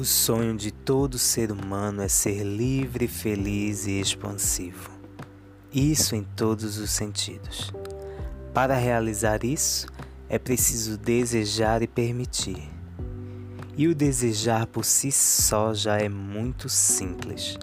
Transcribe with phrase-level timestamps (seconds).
[0.00, 4.90] O sonho de todo ser humano é ser livre, feliz e expansivo.
[5.70, 7.70] Isso em todos os sentidos.
[8.54, 9.86] Para realizar isso,
[10.26, 12.66] é preciso desejar e permitir.
[13.76, 17.58] E o desejar por si só já é muito simples.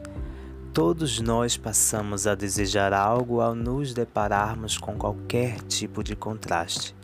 [0.72, 6.96] Todos nós passamos a desejar algo ao nos depararmos com qualquer tipo de contraste.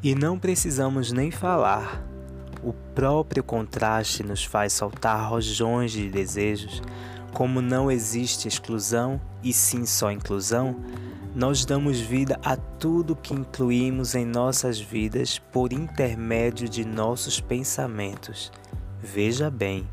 [0.00, 2.13] E não precisamos nem falar
[2.64, 6.82] o próprio contraste nos faz soltar rojões de desejos.
[7.32, 10.76] Como não existe exclusão e sim só inclusão,
[11.34, 18.50] nós damos vida a tudo que incluímos em nossas vidas por intermédio de nossos pensamentos.
[19.02, 19.86] Veja bem,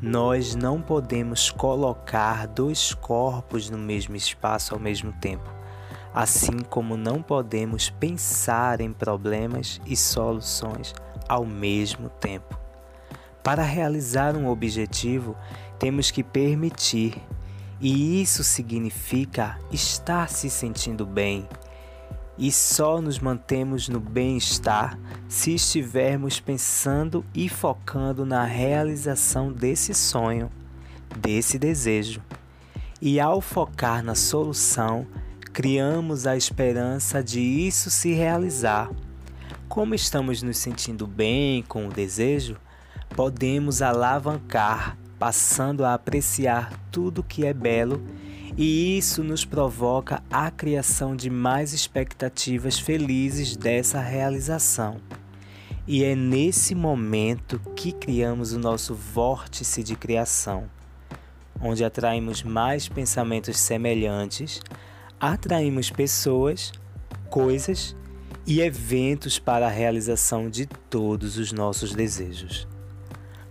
[0.00, 5.48] nós não podemos colocar dois corpos no mesmo espaço ao mesmo tempo,
[6.12, 10.92] assim como não podemos pensar em problemas e soluções
[11.32, 12.60] ao mesmo tempo.
[13.42, 15.34] Para realizar um objetivo,
[15.78, 17.14] temos que permitir,
[17.80, 21.48] e isso significa estar se sentindo bem.
[22.36, 30.50] E só nos mantemos no bem-estar se estivermos pensando e focando na realização desse sonho,
[31.16, 32.22] desse desejo.
[33.00, 35.06] E ao focar na solução,
[35.50, 38.90] criamos a esperança de isso se realizar.
[39.72, 42.58] Como estamos nos sentindo bem com o desejo,
[43.16, 48.06] podemos alavancar, passando a apreciar tudo que é belo,
[48.54, 55.00] e isso nos provoca a criação de mais expectativas felizes dessa realização.
[55.86, 60.68] E é nesse momento que criamos o nosso vórtice de criação,
[61.62, 64.60] onde atraímos mais pensamentos semelhantes,
[65.18, 66.72] atraímos pessoas,
[67.30, 67.96] coisas
[68.46, 72.66] e eventos para a realização de todos os nossos desejos.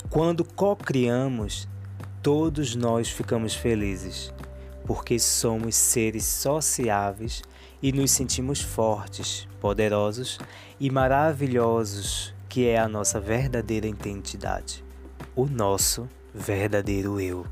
[0.10, 1.68] Quando co-criamos,
[2.22, 4.34] todos nós ficamos felizes,
[4.86, 7.42] porque somos seres sociáveis
[7.82, 10.38] e nos sentimos fortes, poderosos
[10.80, 14.84] e maravilhosos, que é a nossa verdadeira identidade,
[15.36, 17.46] o nosso verdadeiro eu.